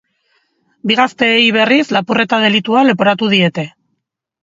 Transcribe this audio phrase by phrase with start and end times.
[0.91, 3.71] Bi gazteei, berriz, lapurreta delitua leporatu diete.